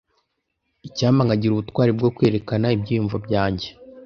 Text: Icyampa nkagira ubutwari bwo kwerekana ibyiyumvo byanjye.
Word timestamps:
Icyampa 0.87 1.21
nkagira 1.25 1.51
ubutwari 1.53 1.91
bwo 1.97 2.09
kwerekana 2.15 2.67
ibyiyumvo 2.75 3.17
byanjye. 3.25 3.67